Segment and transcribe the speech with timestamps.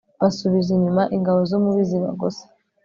[0.21, 2.43] basubiza inyuma ingabo zumubi zibagose